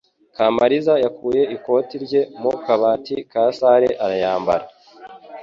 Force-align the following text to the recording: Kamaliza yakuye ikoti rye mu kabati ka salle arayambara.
Kamaliza 0.35 0.93
yakuye 1.03 1.41
ikoti 1.55 1.95
rye 2.05 2.21
mu 2.41 2.51
kabati 2.63 3.15
ka 3.31 3.43
salle 3.57 3.89
arayambara. 4.03 4.65